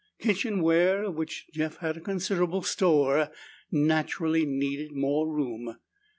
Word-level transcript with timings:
Kitchen 0.17 0.63
ware, 0.63 1.03
of 1.03 1.13
which 1.13 1.45
Jeff 1.53 1.77
had 1.77 1.95
a 1.95 1.99
considerable 2.01 2.63
store, 2.63 3.29
naturally 3.71 4.47
needed 4.47 4.93
more 4.93 5.31
room. 5.31 5.75